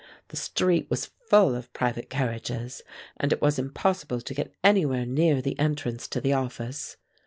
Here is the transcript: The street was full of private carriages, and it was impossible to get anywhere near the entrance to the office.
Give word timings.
The 0.29 0.35
street 0.35 0.87
was 0.89 1.11
full 1.29 1.53
of 1.53 1.71
private 1.73 2.09
carriages, 2.09 2.81
and 3.17 3.31
it 3.31 3.39
was 3.39 3.59
impossible 3.59 4.19
to 4.21 4.33
get 4.33 4.51
anywhere 4.63 5.05
near 5.05 5.43
the 5.43 5.59
entrance 5.59 6.07
to 6.07 6.19
the 6.19 6.33
office. 6.33 6.97